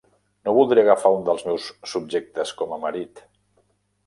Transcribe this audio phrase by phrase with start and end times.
[0.47, 3.23] No voldria agafar un dels meus subjectes com a marit...